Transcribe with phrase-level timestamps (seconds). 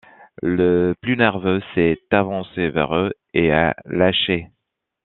[0.41, 4.47] le plus nerveux s'est avancé vers eux et a lâché.